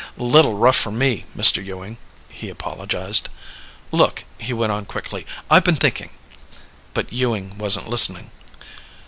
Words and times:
"Little 0.17 0.55
rough 0.55 0.77
for 0.77 0.89
me, 0.89 1.25
Mr. 1.37 1.63
Ewing," 1.63 1.99
he 2.27 2.49
apologized. 2.49 3.29
"Look," 3.91 4.23
he 4.39 4.51
went 4.51 4.71
on 4.71 4.85
quickly, 4.85 5.27
"I've 5.47 5.63
been 5.63 5.75
thinking...." 5.75 6.09
But 6.95 7.13
Ewing 7.13 7.59
wasn't 7.59 7.87
listening. 7.87 8.31